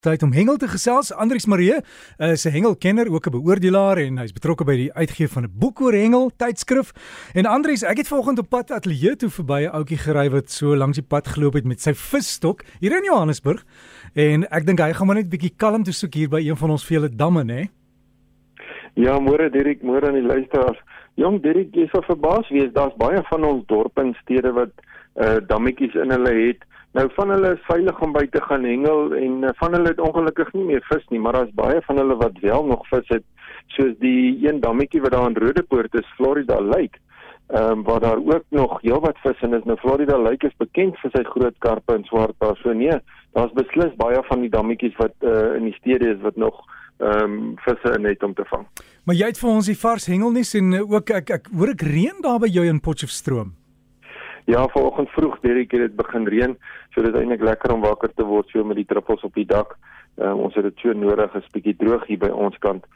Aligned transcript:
Tyd 0.00 0.22
om 0.24 0.30
hengel 0.32 0.56
te 0.56 0.64
gesels. 0.64 1.10
Andrius 1.12 1.44
Marie 1.44 1.74
is 2.16 2.46
'n 2.46 2.50
hengelkenner, 2.50 3.12
ook 3.12 3.26
'n 3.26 3.30
beoordelaar 3.30 3.98
en 3.98 4.16
hy's 4.16 4.32
betrokke 4.32 4.64
by 4.64 4.76
die 4.76 4.92
uitgee 4.94 5.28
van 5.28 5.42
'n 5.44 5.52
boek 5.52 5.80
oor 5.80 5.92
hengel 5.92 6.30
tydskrif. 6.36 6.92
En 7.34 7.44
Andrius, 7.44 7.82
ek 7.82 7.96
het 7.96 8.08
vanoggend 8.08 8.38
op 8.38 8.48
pad 8.48 8.70
ateljee 8.70 9.16
toe 9.16 9.28
verby 9.28 9.66
'n 9.66 9.74
ouetjie 9.74 9.98
gery 9.98 10.30
wat 10.30 10.50
so 10.50 10.74
langs 10.76 10.96
die 10.96 11.06
pad 11.06 11.28
geloop 11.28 11.52
het 11.52 11.64
met 11.64 11.80
sy 11.80 11.92
visstok 11.92 12.64
hier 12.80 12.96
in 12.96 13.04
Johannesburg. 13.04 13.62
En 14.14 14.48
ek 14.50 14.66
dink 14.66 14.78
hy 14.78 14.92
gaan 14.92 15.06
maar 15.06 15.16
net 15.16 15.26
'n 15.26 15.36
bietjie 15.36 15.56
kalm 15.56 15.82
toe 15.82 15.92
soek 15.92 16.14
hier 16.14 16.28
by 16.28 16.40
een 16.48 16.56
van 16.56 16.70
ons 16.70 16.86
vele 16.86 17.08
damme, 17.08 17.44
né? 17.44 17.68
Ja, 18.94 19.18
môre 19.18 19.50
Dirk, 19.50 19.82
môre 19.82 20.06
aan 20.06 20.14
die 20.14 20.22
luisteraars. 20.22 20.78
Jong 21.16 21.42
Dirk, 21.42 21.74
jy 21.74 21.88
sal 21.92 22.02
verbaas 22.02 22.48
wees, 22.48 22.72
daar's 22.72 22.96
baie 22.96 23.22
van 23.22 23.44
ons 23.44 23.66
dorpe 23.66 24.00
en 24.00 24.16
stede 24.22 24.52
wat 24.52 24.72
uh 25.16 25.40
dammetjies 25.46 25.94
in 25.94 26.10
hulle 26.10 26.46
het 26.46 26.69
Nou 26.98 27.04
van 27.14 27.30
hulle 27.30 27.52
is 27.54 27.66
veilig 27.68 28.00
om 28.02 28.12
by 28.12 28.24
te 28.34 28.40
gaan 28.42 28.64
hengel 28.66 29.12
en 29.14 29.44
uh, 29.46 29.52
van 29.60 29.76
hulle 29.76 29.92
het 29.92 30.00
ongelukkig 30.02 30.48
nie 30.56 30.64
meer 30.72 30.82
vis 30.88 31.04
nie, 31.14 31.20
maar 31.22 31.38
daar's 31.38 31.52
baie 31.54 31.82
van 31.86 32.00
hulle 32.02 32.16
wat 32.18 32.40
wel 32.42 32.66
nog 32.66 32.82
vis 32.90 33.12
het, 33.14 33.22
soos 33.76 33.92
die 34.02 34.48
een 34.48 34.58
dammetjie 34.64 35.02
wat 35.04 35.14
daar 35.14 35.28
in 35.30 35.38
Rodepoort 35.38 35.94
is, 35.94 36.08
Florida 36.16 36.58
Lake. 36.60 36.98
Ehm 37.50 37.78
um, 37.78 37.82
waar 37.82 38.00
daar 38.00 38.18
ook 38.18 38.44
nog 38.48 38.80
heelwat 38.80 39.18
vis 39.22 39.40
in 39.42 39.54
is. 39.54 39.64
Nou 39.64 39.78
Florida 39.78 40.18
Lake 40.18 40.46
is 40.46 40.56
bekend 40.56 40.98
vir 41.02 41.10
sy 41.14 41.22
groot 41.26 41.56
karpe 41.58 41.94
en 41.94 42.04
swartbaars. 42.06 42.60
So 42.62 42.72
nee, 42.72 42.98
daar's 43.34 43.54
beslis 43.54 43.94
baie 43.98 44.22
van 44.28 44.44
die 44.44 44.50
dammetjies 44.50 44.94
wat 44.98 45.14
uh, 45.26 45.56
in 45.58 45.66
die 45.66 45.74
stede 45.78 46.12
is 46.14 46.20
wat 46.26 46.36
nog 46.36 46.60
ehm 46.98 47.24
um, 47.24 47.54
visse 47.64 47.94
in 47.98 48.06
het 48.06 48.22
om 48.22 48.34
te 48.34 48.44
vang. 48.50 48.66
Maar 49.04 49.18
jy 49.18 49.30
het 49.32 49.38
vir 49.38 49.50
ons 49.50 49.66
die 49.66 49.78
vars 49.78 50.06
hengelnuus 50.06 50.54
en 50.54 50.72
uh, 50.72 50.84
ook 50.90 51.10
ek 51.22 51.34
ek 51.38 51.50
hoor 51.54 51.74
ek 51.74 51.82
reën 51.86 52.22
daar 52.22 52.38
by 52.38 52.50
jou 52.50 52.66
in 52.66 52.80
Potchefstroom. 52.80 53.54
Ja, 54.50 54.68
vanoggend 54.68 55.10
vroeg 55.10 55.38
Derek 55.40 55.70
het 55.70 55.80
dit 55.80 55.96
begin 55.96 56.26
reën, 56.26 56.56
so 56.90 57.02
dit 57.02 57.14
is 57.14 57.20
eintlik 57.20 57.42
lekker 57.46 57.70
om 57.70 57.84
wakker 57.84 58.10
te 58.14 58.24
word 58.26 58.48
so 58.50 58.64
met 58.66 58.80
die 58.80 58.86
druppels 58.92 59.22
op 59.22 59.36
die 59.38 59.46
dak. 59.46 59.76
Um, 60.16 60.40
ons 60.46 60.56
het 60.58 60.64
dit 60.66 60.82
so 60.82 60.94
nodig, 60.96 61.36
is 61.38 61.52
bietjie 61.54 61.76
droog 61.78 62.02
hier 62.08 62.18
by 62.18 62.32
ons 62.34 62.56
kant. 62.64 62.88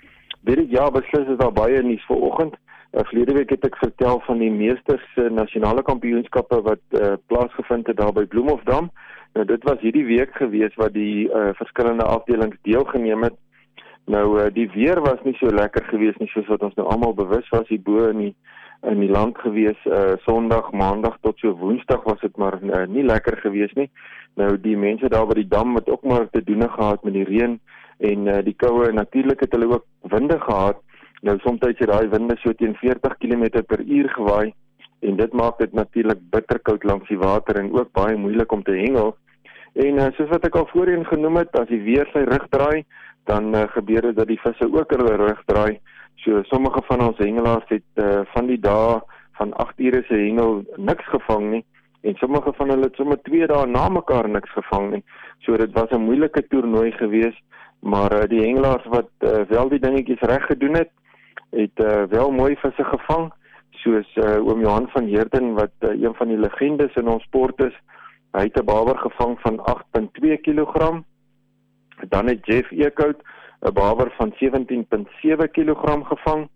Derek, 0.49 0.73
ja, 0.75 0.89
beslis 0.91 1.31
is 1.31 1.39
daar 1.39 1.53
baie 1.55 1.83
nuus 1.87 2.03
vanoggend. 2.09 2.57
Uh, 2.91 3.05
verlede 3.07 3.37
week 3.39 3.55
het 3.55 3.69
ek 3.69 3.79
vertel 3.79 4.19
van 4.27 4.43
die 4.43 4.51
meesters 4.51 5.05
uh, 5.15 5.29
nasionale 5.31 5.85
kampioenskappe 5.87 6.59
wat 6.67 6.99
uh, 6.99 7.13
plaasgevind 7.31 7.87
het 7.93 8.03
daar 8.03 8.13
by 8.17 8.27
Bloemhofdam. 8.35 8.91
Nou 9.39 9.47
dit 9.53 9.71
was 9.71 9.79
hierdie 9.87 10.07
week 10.11 10.35
gewees 10.41 10.75
wat 10.83 10.97
die 10.99 11.29
uh, 11.29 11.53
verskillende 11.61 12.09
afdelings 12.17 12.59
deelgeneem 12.67 13.29
het. 13.29 13.39
Nou 14.11 14.27
uh, 14.41 14.51
die 14.59 14.67
weer 14.75 14.99
was 15.07 15.23
nie 15.23 15.39
so 15.39 15.55
lekker 15.55 15.87
gewees 15.93 16.19
nie 16.19 16.33
soos 16.35 16.51
wat 16.51 16.67
ons 16.67 16.75
nou 16.75 16.91
almal 16.91 17.15
bewus 17.15 17.47
was 17.55 17.71
hier 17.71 17.83
bo 17.87 18.11
in 18.11 18.27
die 18.27 18.35
in 18.91 19.01
die 19.01 19.11
land 19.11 19.39
gewees 19.39 19.79
uh 19.87 20.17
Sondag, 20.25 20.73
Maandag 20.73 21.17
tot 21.23 21.39
so 21.39 21.55
Woensdag 21.61 22.03
was 22.05 22.21
dit 22.21 22.37
maar 22.37 22.59
uh, 22.63 22.85
nie 22.89 23.05
lekker 23.05 23.37
gewees 23.43 23.73
nie. 23.79 23.89
Nou 24.41 24.55
die 24.61 24.77
mense 24.77 25.09
daar 25.09 25.27
by 25.27 25.39
die 25.41 25.49
dam 25.49 25.75
het 25.79 25.89
ook 25.89 26.03
maar 26.03 26.29
te 26.31 26.45
doen 26.45 26.67
gehad 26.71 27.05
met 27.05 27.15
die 27.15 27.25
reën 27.29 27.59
en 28.11 28.27
uh 28.27 28.43
die 28.45 28.57
koue 28.57 28.93
natuurlik 28.93 29.41
het 29.41 29.53
hulle 29.57 29.71
ook 29.75 29.87
winde 30.15 30.41
gehad. 30.41 30.83
Nou 31.23 31.39
soms 31.41 31.65
het 31.65 31.81
daai 31.89 32.09
winde 32.09 32.37
so 32.43 32.53
teen 32.53 32.75
40 32.75 33.17
km/h 33.19 34.15
gewaai 34.17 34.53
en 35.01 35.17
dit 35.17 35.33
maak 35.33 35.59
dit 35.59 35.73
natuurlik 35.73 36.21
bitterkoud 36.31 36.85
langs 36.85 37.09
die 37.09 37.19
water 37.19 37.57
en 37.61 37.73
ook 37.73 37.93
baie 37.93 38.17
moeilik 38.17 38.53
om 38.53 38.63
te 38.63 38.77
hengel. 38.77 39.17
En 39.75 39.99
uh, 39.99 40.11
soos 40.17 40.31
wat 40.31 40.45
ek 40.47 40.57
al 40.57 40.69
voorheen 40.71 41.05
genoem 41.07 41.41
het, 41.43 41.57
as 41.59 41.69
die 41.69 41.83
weer 41.83 42.09
sy 42.13 42.23
rug 42.29 42.47
draai, 42.51 42.85
dan 43.29 43.55
uh, 43.55 43.65
gebeur 43.75 44.09
dit 44.09 44.17
dat 44.17 44.31
die 44.31 44.41
visse 44.41 44.69
ook 44.71 44.95
hulle 44.95 45.17
rug 45.19 45.41
draai. 45.51 45.81
So 46.25 46.43
sommige 46.43 46.81
van 46.89 47.01
ons 47.05 47.19
hengelaars 47.19 47.69
het 47.69 48.01
uh, 48.01 48.21
van 48.33 48.47
die 48.49 48.59
dae 48.59 49.01
van 49.37 49.53
8 49.61 49.81
ure 49.81 50.03
se 50.09 50.17
hengel 50.17 50.63
niks 50.77 51.05
gevang 51.13 51.51
nie 51.51 51.65
en 52.01 52.17
sommige 52.17 52.53
van 52.57 52.71
hulle 52.73 52.89
het 52.89 52.97
sommer 52.97 53.19
2 53.29 53.47
dae 53.51 53.67
na 53.67 53.89
mekaar 53.89 54.29
niks 54.29 54.53
gevang 54.57 54.91
nie. 54.93 55.03
So 55.45 55.57
dit 55.57 55.73
was 55.73 55.93
'n 55.93 56.07
moeilike 56.09 56.47
toernooi 56.49 56.93
geweest, 56.93 57.43
maar 57.81 58.13
uh, 58.13 58.29
die 58.29 58.41
hengelaars 58.41 58.85
wat 58.85 59.11
uh, 59.21 59.45
wel 59.49 59.69
die 59.69 59.79
dingetjies 59.79 60.21
reg 60.21 60.47
gedoen 60.47 60.75
het, 60.75 60.91
het 61.51 61.77
uh, 61.85 62.03
wel 62.09 62.31
mooi 62.31 62.57
visse 62.57 62.85
gevang 62.85 63.33
soos 63.71 64.17
uh, 64.17 64.41
oom 64.47 64.61
Johan 64.61 64.89
van 64.89 65.05
Heerden 65.05 65.55
wat 65.55 65.73
uh, 65.81 65.91
een 65.91 66.15
van 66.15 66.29
die 66.29 66.39
legendes 66.39 66.95
in 66.95 67.09
ons 67.09 67.23
sport 67.23 67.61
is. 67.65 67.77
Hy 68.33 68.49
het 68.49 68.61
'n 68.61 68.65
baber 68.65 68.99
gevang 68.99 69.41
van 69.41 69.61
8.2 69.61 70.41
kg. 70.41 71.03
Dan 72.09 72.27
het 72.27 72.47
Jeff 72.47 72.71
Eekhout 72.71 73.21
'n 73.65 73.73
bawer 73.73 74.13
van 74.19 74.33
17.7 74.37 75.51
kg 75.51 76.07
gevang. 76.07 76.49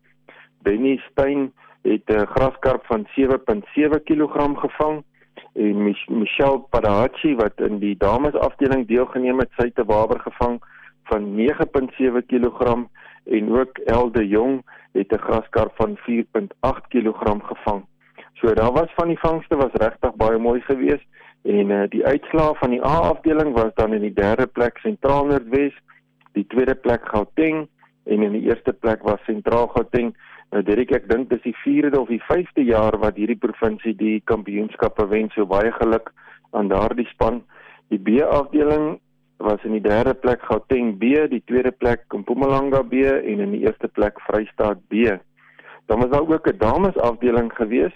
Benny 0.62 0.96
Stein 1.10 1.52
het 1.82 2.06
'n 2.06 2.26
graskarp 2.26 2.84
van 2.86 3.06
7.7 3.14 4.02
kg 4.04 4.58
gevang 4.60 5.02
en 5.54 5.82
Mich 5.82 6.08
Michelle 6.08 6.60
Padachi 6.70 7.34
wat 7.34 7.60
in 7.60 7.78
die 7.78 7.96
dames 7.96 8.34
afdeling 8.34 8.86
deelgeneem 8.86 9.38
het, 9.38 9.50
sy 9.56 9.64
het 9.64 9.78
'n 9.78 9.86
bawer 9.86 10.20
gevang 10.20 10.60
van 11.04 11.34
9.7 11.34 12.26
kg 12.26 12.86
en 13.24 13.52
ook 13.58 13.78
Elde 13.78 14.28
Jong 14.28 14.62
het 14.92 15.12
'n 15.12 15.24
graskarp 15.26 15.72
van 15.74 15.96
4.8 15.96 16.86
kg 16.88 17.40
gevang. 17.42 17.86
So 18.34 18.54
daar 18.54 18.72
was 18.72 18.92
van 18.94 19.08
die 19.08 19.18
vangste 19.18 19.56
was 19.56 19.72
regtig 19.72 20.14
baie 20.14 20.38
mooi 20.38 20.60
geweest 20.60 21.06
en 21.42 21.70
uh, 21.70 21.88
die 21.88 22.06
uitslae 22.06 22.54
van 22.54 22.70
die 22.70 22.84
A 22.84 22.98
afdeling 23.12 23.54
was 23.54 23.74
dan 23.74 23.92
in 23.92 24.00
die 24.00 24.12
derde 24.12 24.46
plek 24.46 24.78
Sentraal 24.78 25.26
Noordwes 25.26 25.74
die 26.38 26.46
tweede 26.52 26.74
plek 26.78 27.06
Gauteng 27.10 27.66
en 28.08 28.22
in 28.24 28.36
die 28.36 28.46
eerste 28.48 28.72
plek 28.72 29.02
was 29.06 29.22
Sentraal 29.26 29.68
Gauteng. 29.74 30.14
Nou 30.54 30.62
Derek, 30.64 30.94
ek 30.96 31.08
dink 31.10 31.28
dis 31.32 31.42
die 31.44 31.56
4de 31.60 31.98
of 32.00 32.08
die 32.08 32.22
5de 32.24 32.64
jaar 32.64 32.96
wat 33.02 33.18
hierdie 33.20 33.38
provinsie 33.40 33.94
die 33.98 34.18
kampioenskappe 34.30 35.04
wen. 35.10 35.28
So 35.34 35.44
baie 35.48 35.72
geluk 35.76 36.12
aan 36.56 36.70
daardie 36.72 37.08
span. 37.12 37.42
Die 37.92 38.00
B 38.00 38.22
afdeling 38.24 38.96
was 39.44 39.62
in 39.64 39.76
die 39.76 39.84
derde 39.84 40.14
plek 40.18 40.42
Gauteng 40.48 40.96
B, 40.98 41.14
die 41.30 41.42
tweede 41.46 41.70
plek 41.70 42.06
Mpumalanga 42.14 42.82
B 42.82 43.04
en 43.06 43.44
in 43.44 43.52
die 43.54 43.64
eerste 43.66 43.88
plek 43.88 44.18
Vrystaat 44.26 44.80
B. 44.88 45.18
Dan 45.88 46.02
was 46.02 46.10
daar 46.10 46.26
ook 46.26 46.48
'n 46.48 46.58
dames 46.58 46.96
afdeling 46.96 47.52
gewees 47.54 47.94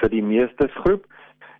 vir 0.00 0.10
die 0.10 0.22
meestersgroep 0.22 1.06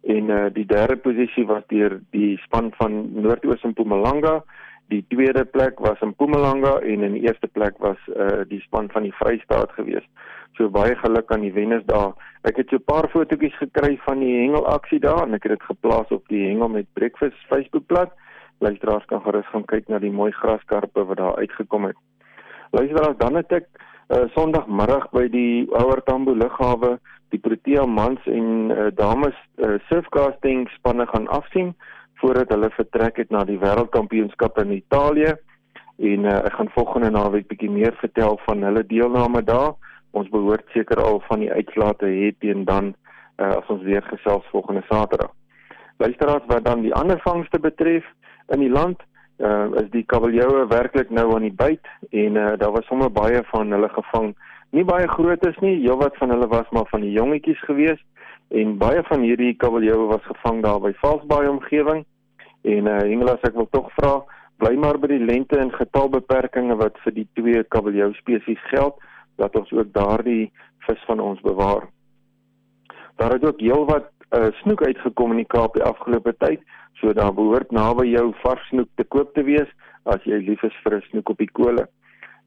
en 0.03 0.31
uh, 0.31 0.47
die 0.53 0.67
derde 0.67 0.97
posisie 0.97 1.47
was 1.47 1.65
deur 1.69 2.01
die 2.11 2.37
span 2.45 2.71
van 2.79 3.21
Noordoos 3.23 3.63
en 3.63 3.71
Mpumalanga 3.71 4.43
Die 4.89 5.05
tweede 5.09 5.45
plek 5.45 5.79
was 5.85 6.01
in 6.01 6.09
Mpumalanga 6.15 6.79
en 6.81 7.03
in 7.03 7.13
die 7.13 7.27
eerste 7.27 7.47
plek 7.47 7.77
was 7.79 8.01
uh 8.09 8.45
die 8.49 8.61
span 8.61 8.89
van 8.91 9.05
die 9.05 9.13
Vrystaat 9.13 9.73
gewees. 9.77 10.05
So 10.57 10.71
baie 10.73 10.97
geluk 10.97 11.33
aan 11.33 11.45
die 11.45 11.53
wenners 11.53 11.85
daar. 11.87 12.15
Ek 12.49 12.57
het 12.57 12.69
so 12.69 12.77
'n 12.77 12.85
paar 12.85 13.09
fotootjies 13.13 13.59
gekry 13.59 13.99
van 14.07 14.19
die 14.19 14.37
hengelaksie 14.41 15.01
daar 15.01 15.23
en 15.27 15.35
ek 15.35 15.43
het 15.43 15.53
dit 15.53 15.63
geplaas 15.63 16.09
op 16.09 16.25
die 16.29 16.47
Hengel 16.47 16.69
met 16.69 16.93
Breakfast 16.93 17.47
Facebookblad. 17.49 18.11
Luisteraars 18.59 19.05
kan 19.05 19.23
gerus 19.23 19.47
gaan 19.47 19.65
kyk 19.65 19.89
na 19.89 19.99
die 19.99 20.11
mooi 20.11 20.33
graskarpe 20.33 21.05
wat 21.05 21.17
daar 21.17 21.37
uitgekom 21.37 21.85
het. 21.85 21.97
Luisteraars, 22.71 23.17
dan 23.19 23.35
het 23.35 23.53
ek 23.53 23.67
uh 24.09 24.25
Sondagmiddag 24.35 25.11
by 25.11 25.29
die 25.29 25.69
Ouer 25.71 26.03
Tambo 26.03 26.35
lughawe 26.35 26.99
die 27.29 27.39
Protea 27.39 27.85
mans 27.87 28.21
en 28.25 28.71
uh, 28.71 28.89
dames 28.97 29.37
uh, 29.57 29.77
surfcasting 29.89 30.69
spanne 30.69 31.07
gaan 31.07 31.29
afsien 31.29 31.75
voordat 32.21 32.51
hulle 32.55 32.71
vertrek 32.75 33.21
het 33.23 33.31
na 33.31 33.45
die 33.47 33.59
wêreldkampioenskap 33.59 34.59
in 34.63 34.73
Italië 34.79 35.35
en 35.99 36.25
uh, 36.25 36.39
ek 36.47 36.55
gaan 36.59 36.71
volgende 36.75 37.11
naweek 37.11 37.49
bietjie 37.51 37.71
meer 37.71 37.97
vertel 37.99 38.39
van 38.47 38.63
hulle 38.63 38.85
deelname 38.87 39.43
daar. 39.43 39.75
Ons 40.11 40.31
behoort 40.31 40.67
seker 40.75 41.03
al 41.03 41.21
van 41.27 41.43
die 41.43 41.51
uitslae 41.53 41.95
te 41.99 42.11
hê 42.11 42.31
teen 42.39 42.65
dan 42.69 42.93
uh, 43.39 43.57
as 43.59 43.71
ons 43.75 43.83
weer 43.87 44.03
gesels 44.07 44.47
volgende 44.53 44.85
Saterdag. 44.91 45.33
Luisteraars 45.99 46.47
wat 46.47 46.65
dan 46.65 46.85
die 46.87 46.95
ander 46.95 47.19
vangste 47.25 47.59
betref 47.59 48.07
in 48.55 48.63
die 48.63 48.71
land 48.71 49.03
uh, 49.43 49.67
is 49.83 49.91
die 49.95 50.05
kabeljou 50.07 50.67
werklik 50.71 51.11
nou 51.11 51.33
aan 51.35 51.47
die 51.47 51.55
byt 51.55 51.87
en 52.11 52.39
uh, 52.39 52.53
daar 52.59 52.75
was 52.77 52.87
sommer 52.87 53.11
baie 53.11 53.43
van 53.51 53.75
hulle 53.75 53.91
gevang. 53.95 54.35
Nie 54.71 54.85
baie 54.85 55.09
groot 55.09 55.47
is 55.47 55.59
nie, 55.65 55.81
heelwat 55.83 56.17
van 56.21 56.31
hulle 56.31 56.47
was 56.51 56.71
maar 56.71 56.87
van 56.91 57.03
die 57.03 57.15
jongetjies 57.17 57.61
geweest 57.67 58.05
en 58.49 58.79
baie 58.79 59.03
van 59.09 59.23
hierdie 59.23 59.55
kabeljoue 59.57 60.09
was 60.09 60.25
gevang 60.25 60.63
daar 60.63 60.81
by 60.81 60.93
Valsbaai 61.03 61.49
omgewing 61.49 62.05
en 62.63 62.87
uh, 62.87 63.03
Engels 63.05 63.45
ek 63.45 63.55
wil 63.55 63.69
tog 63.71 63.91
vra 63.99 64.23
bly 64.59 64.75
maar 64.81 64.99
by 64.99 65.11
die 65.13 65.25
lengte 65.25 65.59
en 65.63 65.71
getalbeperkings 65.75 66.79
wat 66.81 66.97
vir 67.05 67.15
die 67.21 67.29
twee 67.39 67.63
kabeljou 67.75 68.11
spesies 68.19 68.63
geld 68.73 68.97
dat 69.39 69.55
ons 69.57 69.71
ook 69.73 69.93
daardie 69.95 70.51
vis 70.87 71.05
van 71.07 71.21
ons 71.23 71.41
bewaar. 71.45 71.87
Daar 73.23 73.37
het 73.37 73.45
ook 73.47 73.61
heelwat 73.63 74.09
uh, 74.35 74.49
snoek 74.63 74.83
uitgekom 74.83 75.37
in 75.37 75.45
die 75.45 75.53
Kaap 75.53 75.77
die 75.79 75.85
afgelope 75.87 76.35
tyd, 76.43 76.65
so 76.99 77.13
daar 77.15 77.35
behoort 77.35 77.71
naby 77.75 78.09
jou 78.11 78.33
vars 78.43 78.65
snoek 78.73 78.91
te 78.99 79.07
koop 79.15 79.31
te 79.35 79.45
wees 79.47 79.71
as 80.11 80.25
jy 80.27 80.41
lief 80.43 80.63
is 80.67 80.75
vir 80.83 80.99
'n 80.99 81.07
snoek 81.11 81.31
op 81.31 81.39
die 81.39 81.53
kole. 81.53 81.87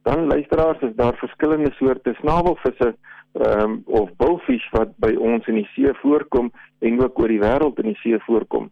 Dan 0.04 0.27
luisteraars, 0.27 0.81
is 0.81 0.95
daar 0.95 1.15
verskillende 1.15 1.71
soorte 1.77 2.13
snavelvisse 2.19 2.95
ehm 3.31 3.63
um, 3.63 3.83
of 3.86 4.10
bulfish 4.19 4.68
wat 4.75 4.92
by 5.00 5.13
ons 5.16 5.45
in 5.48 5.56
die 5.62 5.68
see 5.72 5.94
voorkom 6.01 6.51
en 6.80 7.04
ook 7.04 7.19
oor 7.19 7.31
die 7.31 7.39
wêreld 7.39 7.80
in 7.80 7.94
die 7.94 8.00
see 8.04 8.19
voorkom. 8.25 8.69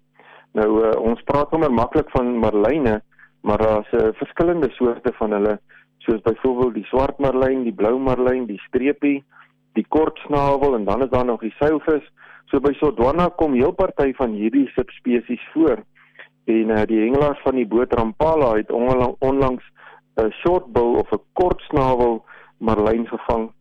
Nou 0.58 0.70
uh, 0.84 0.96
ons 1.00 1.22
praat 1.24 1.52
sommer 1.54 1.72
maklik 1.72 2.10
van 2.12 2.34
marline, 2.44 3.00
maar 3.42 3.62
daar's 3.64 3.92
uh, 3.94 4.10
verskillende 4.20 4.70
soorte 4.76 5.14
van 5.16 5.32
hulle 5.32 5.60
soos 6.04 6.22
byvoorbeeld 6.26 6.74
die 6.74 6.88
swart 6.90 7.20
marlyn, 7.20 7.64
die 7.64 7.76
blou 7.76 7.96
marlyn, 8.00 8.48
die 8.50 8.60
streepie, 8.66 9.22
die 9.78 9.86
kort 9.96 10.20
snavel 10.26 10.76
en 10.76 10.86
dan 10.86 11.04
is 11.06 11.12
daar 11.14 11.26
nog 11.26 11.40
die 11.46 11.56
seilvis. 11.60 12.04
So 12.52 12.60
by 12.60 12.74
Sodwana 12.80 13.30
kom 13.30 13.54
heel 13.54 13.72
party 13.72 14.12
van 14.18 14.36
hierdie 14.36 14.68
subspesies 14.76 15.46
voor. 15.54 15.86
en 16.50 16.72
uh, 16.74 16.82
die 16.90 16.98
hengelaars 17.04 17.42
van 17.46 17.60
die 17.60 17.68
boot 17.68 17.94
Rampala 17.94 18.56
het 18.58 18.72
onlang, 18.72 19.16
onlangs 19.20 19.64
'n 20.18 20.26
uh, 20.26 20.32
shortbill 20.42 20.98
of 21.02 21.12
'n 21.14 21.22
kortsnavel 21.34 22.26
marlyn 22.58 23.06
gevang 23.08 23.52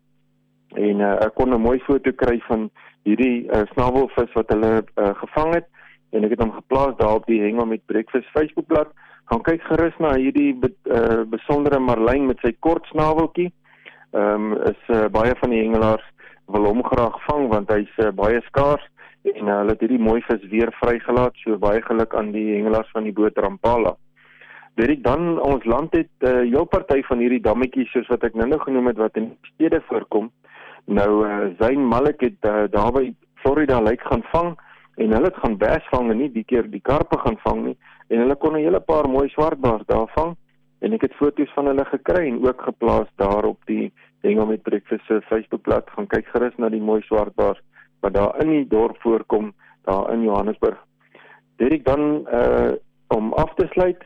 en 0.79 1.03
uh, 1.03 1.15
ek 1.27 1.35
kon 1.35 1.55
'n 1.55 1.61
mooi 1.61 1.79
foto 1.87 2.13
kry 2.13 2.39
van 2.47 2.71
hierdie 3.09 3.49
uh, 3.51 3.65
snavelvis 3.75 4.33
wat 4.39 4.49
hulle 4.55 4.73
uh, 4.83 5.13
gevang 5.23 5.55
het 5.55 5.69
en 6.13 6.25
ek 6.25 6.35
het 6.37 6.43
hom 6.45 6.53
geplaas 6.57 6.97
daar 6.97 7.21
op 7.21 7.27
die 7.27 7.41
hengel 7.43 7.67
met 7.67 7.87
breakfast 7.87 8.29
Facebookblad 8.37 8.93
gaan 9.31 9.43
kyk 9.43 9.63
gerus 9.63 9.97
na 9.99 10.15
hierdie 10.17 10.55
be, 10.55 10.71
uh, 10.89 11.25
besondere 11.29 11.79
marlyn 11.79 12.27
met 12.27 12.41
sy 12.45 12.55
kort 12.61 12.87
snaveltjie 12.93 13.51
ehm 14.17 14.53
um, 14.53 14.53
is 14.71 14.83
uh, 14.89 15.05
baie 15.13 15.35
van 15.41 15.51
die 15.53 15.61
hengelaars 15.61 16.07
wil 16.49 16.65
hom 16.71 16.83
graag 16.83 17.17
vang 17.27 17.49
want 17.53 17.73
hy's 17.75 17.91
uh, 18.01 18.09
baie 18.17 18.41
skaars 18.47 18.85
en 19.37 19.49
uh, 19.49 19.59
hulle 19.61 19.75
het 19.75 19.83
hierdie 19.85 20.01
mooi 20.01 20.21
vis 20.25 20.45
weer 20.53 20.73
vrygelaat 20.81 21.37
so 21.45 21.59
baie 21.61 21.83
geluk 21.85 22.15
aan 22.17 22.33
die 22.33 22.47
hengelaars 22.55 22.91
van 22.95 23.05
die 23.05 23.13
boot 23.13 23.37
Rampala. 23.37 23.97
Dit 24.79 25.03
dan 25.05 25.41
ons 25.43 25.65
land 25.65 25.93
het 25.93 26.11
'n 26.23 26.27
uh, 26.27 26.43
heel 26.55 26.65
party 26.65 27.03
van 27.03 27.19
hierdie 27.19 27.43
dammetjies 27.43 27.91
soos 27.93 28.09
wat 28.09 28.25
ek 28.25 28.35
nou-nou 28.35 28.61
genoem 28.61 28.87
het 28.87 28.97
wat 28.97 29.17
in 29.17 29.37
stede 29.53 29.83
voorkom. 29.89 30.31
Nou 30.89 31.11
uh, 31.27 31.53
Zayn 31.61 31.85
Malik 31.85 32.23
het 32.25 32.45
uh, 32.49 32.65
daar 32.73 32.93
by 32.97 33.11
Florida 33.43 33.81
lyk 33.85 34.01
gaan 34.09 34.25
vang 34.33 34.55
en 34.97 35.13
hulle 35.13 35.31
het 35.31 35.41
gaan 35.43 35.57
bass 35.61 35.89
vang 35.93 36.11
en 36.11 36.19
nie 36.19 36.31
die 36.33 36.45
keer 36.49 36.67
die 36.71 36.81
karpe 36.81 37.19
gaan 37.23 37.37
vang 37.45 37.65
nie 37.67 37.77
en 38.09 38.23
hulle 38.25 38.37
kon 38.41 38.57
'n 38.57 38.65
hele 38.65 38.81
paar 38.81 39.09
mooi 39.09 39.29
swartbaars 39.29 39.85
daar 39.87 40.09
vang 40.17 40.35
en 40.81 40.93
ek 40.93 41.03
het 41.03 41.19
foto's 41.21 41.53
van 41.55 41.67
hulle 41.67 41.85
gekry 41.85 42.25
en 42.29 42.41
ook 42.47 42.63
geplaas 42.63 43.09
daar 43.17 43.45
op 43.45 43.61
die 43.67 43.93
Hengel 44.23 44.47
met 44.47 44.63
Breakfast 44.63 45.07
se 45.07 45.21
Facebookblad 45.29 45.91
gaan 45.91 46.07
kyk 46.07 46.27
gerus 46.33 46.57
na 46.57 46.69
die 46.69 46.83
mooi 46.83 47.03
swartbaars 47.03 47.61
wat 48.01 48.15
daar 48.15 48.41
in 48.43 48.51
die 48.51 48.67
dorp 48.67 48.97
voorkom 49.01 49.53
daar 49.85 50.13
in 50.13 50.23
Johannesburg. 50.23 50.79
Dit 51.57 51.85
dan 51.85 52.27
uh 52.33 52.73
om 53.09 53.33
af 53.33 53.55
te 53.55 53.67
sluit, 53.71 54.05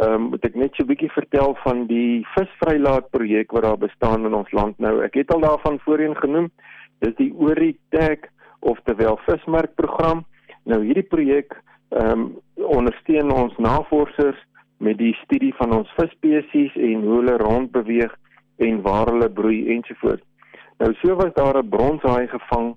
ehm 0.00 0.14
um, 0.14 0.28
moet 0.32 0.44
ek 0.48 0.54
net 0.56 0.74
so 0.74 0.82
'n 0.82 0.88
bietjie 0.88 1.12
vertel 1.12 1.54
van 1.62 1.86
die 1.86 2.24
visvrylaat 2.34 3.10
projek 3.10 3.52
wat 3.52 3.62
daar 3.62 3.78
bestaan 3.78 4.24
in 4.24 4.34
ons 4.34 4.52
land 4.52 4.78
nou. 4.78 5.02
Ek 5.04 5.14
het 5.14 5.32
al 5.34 5.40
daarvan 5.40 5.78
voorheen 5.84 6.16
genoem. 6.16 6.50
Dis 7.00 7.14
die 7.16 7.32
Ori 7.36 7.76
Tag 7.90 8.24
of 8.60 8.80
terwyl 8.84 9.18
vismerkprogram. 9.26 10.24
Nou 10.64 10.80
hierdie 10.84 11.08
projek 11.08 11.52
ehm 11.90 12.10
um, 12.10 12.24
ondersteun 12.78 13.32
ons 13.32 13.56
navorsers 13.58 14.40
met 14.78 14.96
die 14.98 15.14
studie 15.24 15.54
van 15.54 15.72
ons 15.76 15.92
visspesies 15.98 16.74
en 16.76 17.02
hoe 17.04 17.16
hulle 17.20 17.36
rondbeweeg 17.36 18.14
en 18.56 18.82
waar 18.82 19.06
hulle 19.12 19.28
broei 19.28 19.68
ensovoorts. 19.76 20.24
Nou 20.78 20.94
so 21.02 21.16
was 21.16 21.34
daar 21.34 21.58
'n 21.58 21.68
bronshaai 21.68 22.28
gevang 22.28 22.76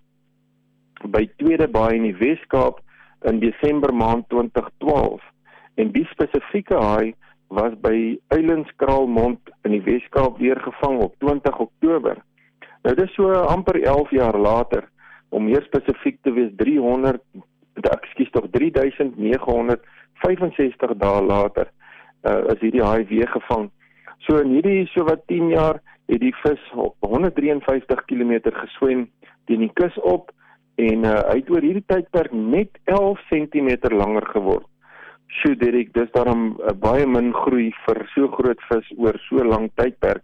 by 1.07 1.29
Tweede 1.37 1.67
Baai 1.67 1.95
in 1.95 2.03
die 2.03 2.17
Wes-Kaap 2.17 2.79
in 3.21 3.39
Desember 3.39 3.93
maand 3.93 4.29
2012 4.29 5.32
en 5.75 5.91
die 5.91 6.05
spesifieke 6.11 6.77
haai 6.77 7.13
was 7.53 7.73
by 7.81 8.17
Eilandskraalmond 8.33 9.51
in 9.67 9.75
die 9.75 9.83
Wes-Kaap 9.85 10.39
weer 10.41 10.59
gevang 10.61 10.99
op 11.05 11.13
20 11.21 11.59
Oktober. 11.67 12.15
Nou 12.83 12.93
dis 12.97 13.13
so 13.15 13.31
amper 13.31 13.77
11 13.81 14.11
jaar 14.17 14.37
later 14.37 14.83
om 15.29 15.45
meer 15.45 15.63
spesifiek 15.67 16.17
te 16.25 16.31
wees 16.33 16.51
300 16.57 17.21
ekskuus 17.93 18.31
tog 18.33 18.45
3965 18.53 20.97
dae 21.01 21.21
later 21.25 21.67
uh, 22.27 22.41
is 22.53 22.61
hierdie 22.61 22.83
haai 22.83 23.05
weer 23.09 23.29
gevang. 23.33 23.69
So 24.27 24.37
in 24.41 24.53
hierdie 24.55 24.85
so 24.93 25.05
wat 25.07 25.25
10 25.31 25.49
jaar 25.53 25.81
het 26.11 26.21
die 26.21 26.35
vis 26.43 26.63
op 26.75 26.95
153 27.05 28.05
km 28.09 28.33
geswem 28.59 29.07
teen 29.47 29.61
die 29.65 29.75
kus 29.79 29.95
op 30.03 30.31
en 30.81 31.05
uh, 31.05 31.11
hy 31.29 31.37
het 31.39 31.49
oor 31.53 31.65
hierdie 31.65 31.87
tydperk 31.87 32.33
net 32.33 32.71
11 32.89 33.21
cm 33.29 33.69
langer 33.93 34.25
geword. 34.33 34.67
Sjoe, 35.39 35.55
Derek, 35.57 35.93
dis 35.93 36.11
daarom 36.13 36.53
uh, 36.59 36.73
baie 36.77 37.05
min 37.09 37.31
groei 37.33 37.71
vir 37.85 38.03
so 38.13 38.29
groot 38.35 38.59
vis 38.69 38.91
oor 38.97 39.17
so 39.25 39.43
lank 39.47 39.73
tydperk. 39.79 40.23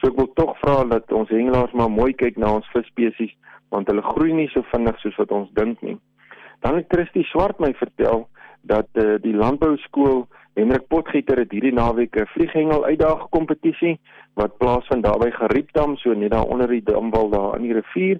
So 0.00 0.10
ek 0.10 0.18
wil 0.18 0.30
tog 0.38 0.56
vra 0.62 0.80
dat 0.90 1.12
ons 1.12 1.30
hengelaars 1.30 1.74
maar 1.76 1.92
mooi 1.92 2.12
kyk 2.16 2.38
na 2.40 2.56
ons 2.58 2.68
visspesies 2.74 3.36
want 3.70 3.86
hulle 3.86 4.02
groei 4.02 4.32
nie 4.34 4.48
so 4.50 4.66
vinnig 4.72 4.96
soos 4.98 5.18
wat 5.20 5.30
ons 5.30 5.50
dink 5.54 5.82
nie. 5.86 5.96
Dan 6.64 6.80
het 6.80 6.90
Christie 6.90 7.22
Swart 7.30 7.60
my 7.62 7.70
vertel 7.78 8.26
dat 8.66 8.88
uh, 8.98 9.16
die 9.22 9.36
landbou 9.36 9.76
skool 9.86 10.24
Hendrik 10.58 10.88
Potgieter 10.90 11.38
het 11.38 11.52
hierdie 11.54 11.72
naweek 11.72 12.16
'n 12.18 12.26
vlieghengel 12.34 12.84
uitdaag 12.84 13.28
kompetisie 13.30 14.00
wat 14.34 14.58
plaasvind 14.58 15.04
daar 15.06 15.20
by 15.22 15.30
Geriepdam 15.30 15.96
so 15.96 16.12
net 16.12 16.34
daar 16.34 16.50
onder 16.50 16.68
die 16.68 16.82
damwal 16.82 17.30
daar 17.30 17.54
aan 17.54 17.62
die 17.62 17.72
rivier. 17.78 18.18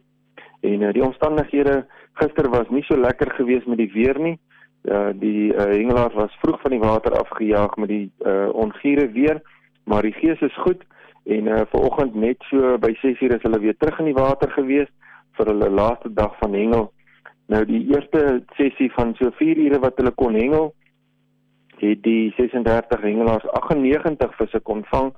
En 0.62 0.80
uh, 0.82 0.92
die 0.92 1.04
omstandighede 1.04 1.86
gister 2.14 2.50
was 2.50 2.68
nie 2.70 2.82
so 2.82 2.96
lekker 2.96 3.30
geweest 3.34 3.66
met 3.66 3.78
die 3.78 3.92
weer 3.92 4.18
nie. 4.18 4.38
Uh, 4.84 5.10
die 5.20 5.52
uh, 5.52 5.64
hengelaars 5.68 6.14
was 6.14 6.36
vroeg 6.40 6.60
van 6.60 6.70
die 6.70 6.80
water 6.80 7.12
afgejaag 7.18 7.76
met 7.76 7.88
die 7.88 8.12
uh, 8.24 8.48
ongure 8.52 9.10
weer, 9.12 9.42
maar 9.84 10.02
die 10.02 10.14
gees 10.16 10.40
is 10.40 10.56
goed 10.64 10.82
en 11.24 11.46
uh, 11.46 11.60
vanoggend 11.68 12.14
net 12.14 12.40
so 12.48 12.78
by 12.78 12.94
6:00 13.02 13.36
is 13.36 13.42
hulle 13.42 13.60
weer 13.60 13.76
terug 13.76 13.98
in 13.98 14.08
die 14.08 14.16
water 14.16 14.50
geweest 14.50 14.92
vir 15.36 15.52
hulle 15.52 15.68
laaste 15.70 16.12
dag 16.14 16.32
van 16.38 16.54
hengel. 16.54 16.92
Nou 17.46 17.64
die 17.64 17.82
eerste 17.92 18.42
sessie 18.56 18.88
van 18.96 19.14
so 19.18 19.30
4 19.36 19.58
ure 19.66 19.78
wat 19.84 20.00
hulle 20.00 20.14
kon 20.16 20.34
hengel, 20.34 20.72
het 21.80 22.02
die 22.02 22.32
36 22.36 23.00
hengelaars 23.00 23.46
98 23.60 24.34
visse 24.36 24.60
kon 24.60 24.84
vang 24.88 25.12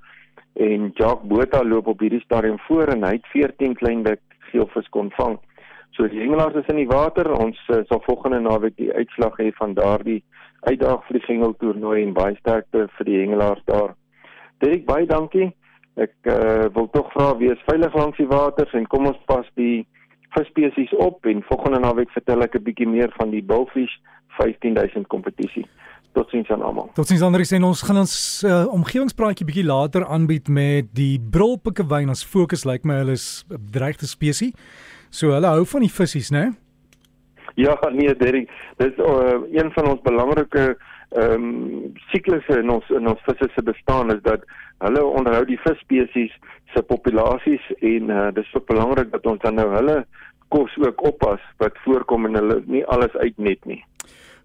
en 0.53 0.91
Jacques 0.95 1.29
Botha 1.29 1.63
loop 1.65 1.87
op 1.87 2.01
hierdie 2.01 2.23
stadium 2.25 2.59
voor 2.67 2.93
en 2.93 3.05
hy 3.07 3.17
het 3.17 3.27
14 3.33 3.75
kleinbek 3.75 4.21
geelvis 4.51 4.89
kon 4.89 5.11
vang. 5.17 5.39
So 5.97 6.09
die 6.09 6.21
hengelaars 6.21 6.55
is 6.55 6.69
in 6.73 6.81
die 6.81 6.89
water. 6.89 7.29
Ons 7.37 7.59
uh, 7.69 7.83
sal 7.89 8.01
volgende 8.07 8.41
naweek 8.41 8.77
die 8.77 8.93
uitslag 8.93 9.37
hê 9.41 9.51
van 9.59 9.75
daardie 9.75 10.23
uitdag 10.65 11.03
vir 11.09 11.19
die 11.19 11.27
hengeltoernooi 11.27 11.99
en 12.03 12.15
baie 12.17 12.37
sterkte 12.39 12.87
vir 12.97 13.09
die 13.09 13.19
hengelaars 13.21 13.65
daar. 13.67 13.93
Dirk 14.65 14.87
baie 14.87 15.07
dankie. 15.07 15.51
Ek 16.01 16.15
uh, 16.25 16.69
wil 16.73 16.89
tog 16.95 17.11
vra 17.13 17.33
wees 17.37 17.61
veilig 17.69 17.95
langs 17.99 18.17
die 18.17 18.31
waters 18.31 18.73
en 18.73 18.89
kom 18.89 19.11
ons 19.11 19.19
pas 19.29 19.49
die 19.61 19.85
visspesies 20.33 20.95
op 20.97 21.27
en 21.29 21.45
volgende 21.51 21.83
naweek 21.85 22.11
vertel 22.15 22.47
ek 22.47 22.57
'n 22.57 22.65
bietjie 22.65 22.89
meer 22.89 23.13
van 23.19 23.31
die 23.31 23.43
Bullfish 23.45 23.93
15000 24.41 25.07
kompetisie. 25.13 25.67
Totsiens 26.13 26.49
aan 26.51 26.63
almal. 26.63 26.91
Totsiens 26.95 27.23
Andri 27.25 27.45
sê 27.45 27.61
ons 27.61 27.83
gaan 27.83 27.97
ons 27.97 28.15
uh, 28.45 28.65
omgewingspraatjie 28.73 29.47
bietjie 29.49 29.65
later 29.65 30.05
aanbied 30.05 30.49
met 30.49 30.89
die 30.93 31.21
brilpikkewyn 31.21 32.13
as 32.13 32.25
fokus 32.25 32.65
lyk 32.65 32.85
like 32.85 32.89
my 32.89 32.99
hulle 33.01 33.13
is 33.17 33.45
'n 33.49 33.61
bedreigde 33.61 34.07
spesies. 34.07 34.53
So 35.13 35.35
hulle 35.37 35.51
hou 35.53 35.67
van 35.69 35.85
die 35.85 35.93
visse, 35.93 36.33
né? 36.33 36.49
Ja, 37.61 37.77
nee, 37.93 38.15
Derek, 38.17 38.49
dis 38.81 38.97
uh, 38.97 39.43
een 39.53 39.69
van 39.77 39.93
ons 39.93 40.03
belangrike 40.07 40.73
ehm 41.13 41.43
um, 41.45 41.97
siklusse 42.09 42.57
in 42.57 42.71
ons 42.73 42.87
in 42.97 43.09
ons 43.11 43.21
visse 43.27 43.51
se 43.53 43.63
bestaan 43.63 44.09
is 44.15 44.23
dat 44.25 44.47
hulle 44.81 45.03
onderhou 45.05 45.43
die 45.45 45.59
visspesies 45.61 46.33
se 46.73 46.83
populasies 46.89 47.67
en 47.85 48.09
uh, 48.09 48.31
dis 48.33 48.49
so 48.55 48.65
belangrik 48.65 49.11
dat 49.13 49.27
ons 49.29 49.43
dan 49.43 49.61
nou 49.61 49.67
hulle 49.75 49.99
kos 50.49 50.73
ook 50.81 51.05
oppas 51.05 51.43
wat 51.61 51.77
voorkom 51.85 52.31
en 52.31 52.39
hulle 52.41 52.57
nie 52.65 52.85
alles 52.95 53.13
uitnet 53.21 53.61
nie. 53.69 53.83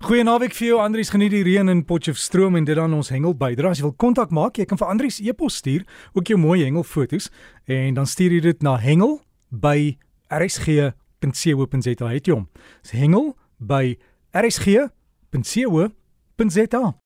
Goeie 0.04 0.26
naweek 0.28 0.54
vir 0.54 0.68
jou 0.68 0.82
Andrius, 0.84 1.10
geniet 1.10 1.32
die 1.34 1.46
reën 1.48 1.72
in 1.72 1.86
Potchefstroom 1.88 2.60
en 2.60 2.68
dit 2.68 2.78
dan 2.78 2.92
ons 2.94 3.10
hengel 3.10 3.34
bydra. 3.34 3.72
As 3.72 3.80
jy 3.80 3.88
wil 3.88 3.96
kontak 3.98 4.36
maak, 4.36 4.60
jy 4.60 4.68
kan 4.70 4.78
vir 4.78 4.92
Andrius 4.92 5.22
e-pos 5.24 5.58
stuur, 5.64 5.88
ook 6.14 6.30
jou 6.30 6.38
mooi 6.38 6.60
hengelfoto's 6.66 7.32
en 7.66 7.96
dan 7.98 8.06
stuur 8.06 8.36
jy 8.38 8.44
dit 8.52 8.68
na 8.68 8.76
hengel 8.84 9.18
by 9.50 9.96
rsg.co.za 10.30 12.08
het 12.08 12.28
jy 12.28 12.34
hom. 12.34 12.48
Dis 12.82 12.92
hengel 12.98 13.34
by 13.58 13.98
rsg.co.za 14.36 15.92